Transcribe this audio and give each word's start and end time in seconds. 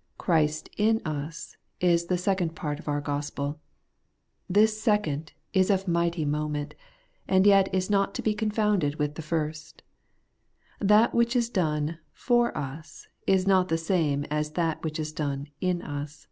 'Christ 0.16 0.70
in 0.78 1.02
us' 1.04 1.58
is 1.78 2.06
the 2.06 2.16
second 2.16 2.56
part 2.56 2.78
of 2.80 2.88
our 2.88 3.02
gospel. 3.02 3.60
This 4.48 4.80
second 4.80 5.34
is 5.52 5.68
of 5.68 5.86
mighty 5.86 6.24
moment, 6.24 6.74
and 7.28 7.46
yet 7.46 7.68
is 7.74 7.90
not 7.90 8.14
to 8.14 8.22
be 8.22 8.32
confounded 8.32 8.94
with 8.94 9.16
the 9.16 9.20
first. 9.20 9.82
That 10.80 11.12
which 11.14 11.36
is 11.36 11.50
done 11.50 11.98
for 12.14 12.56
us 12.56 13.08
is 13.26 13.46
not 13.46 13.68
the 13.68 13.76
same 13.76 14.24
as 14.30 14.52
that 14.52 14.82
which 14.82 14.98
is 14.98 15.12
done 15.12 15.48
in 15.60 15.82
us. 15.82 16.28